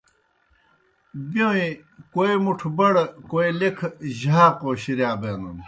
[1.29, 1.59] بَیؤں
[2.13, 5.57] کوئی مُٹھہ بڑہ کوئی لیکھہ جھاقو شِرِیا بینَن۔